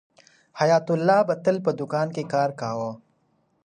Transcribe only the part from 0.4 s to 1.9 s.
حیات الله به تل په